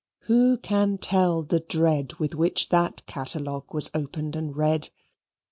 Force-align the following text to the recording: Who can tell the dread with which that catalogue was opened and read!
Who 0.21 0.57
can 0.57 0.97
tell 0.97 1.43
the 1.43 1.59
dread 1.59 2.13
with 2.15 2.33
which 2.33 2.69
that 2.69 3.05
catalogue 3.05 3.71
was 3.71 3.91
opened 3.93 4.35
and 4.35 4.55
read! 4.55 4.89